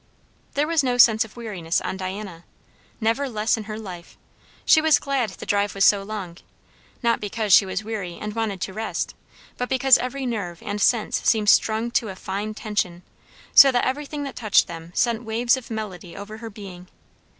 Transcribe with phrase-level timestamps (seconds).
[0.55, 2.43] There was no sense of weariness on Diana.
[2.99, 4.17] Never less in her life.
[4.65, 6.37] She was glad the drive was so long;
[7.03, 9.13] not because she was weary and wanted to rest,
[9.57, 13.03] but because every nerve and sense seemed strung to a fine tension,
[13.53, 16.87] so that everything that touched them sent waves of melody over her being.